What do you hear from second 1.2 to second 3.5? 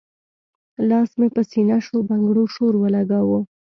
پۀ سينه شو بنګړو شور اولګوو